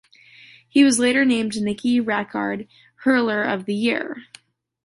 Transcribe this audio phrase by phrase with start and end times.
[0.67, 2.67] He was later named Nicky Rackard
[3.03, 4.23] Hurler of the Year.